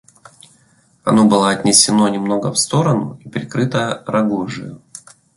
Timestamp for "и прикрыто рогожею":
3.23-4.81